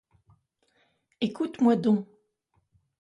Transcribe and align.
Écoute-moi 1.21 1.75
donc. 1.75 2.07